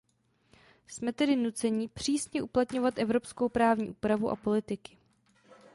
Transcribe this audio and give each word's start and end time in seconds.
Jsme 0.87 1.13
tedy 1.13 1.35
nucení 1.35 1.87
přísně 1.87 2.41
uplatňovat 2.41 2.99
evropskou 2.99 3.49
právní 3.49 3.89
úpravu 3.89 4.29
a 4.29 4.35
politiky. 4.35 4.97